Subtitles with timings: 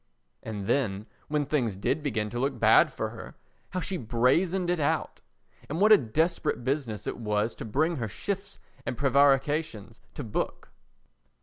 [0.41, 3.35] And then when things did begin to look bad for her,
[3.69, 5.21] how she brazened it out,
[5.69, 10.71] and what a desperate business it was to bring her shifts and prevarications to book!